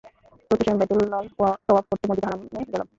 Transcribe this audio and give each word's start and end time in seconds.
প্রত্যুষে 0.47 0.71
আমি 0.71 0.79
বাইতুল্লাহর 0.81 1.27
তওয়াফ 1.67 1.85
করতে 1.89 2.05
মসজিদে 2.09 2.27
হারামে 2.27 2.71
গেলাম। 2.73 2.87